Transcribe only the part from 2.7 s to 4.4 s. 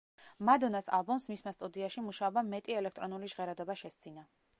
ელექტრონული ჟღერადობა შესძინა.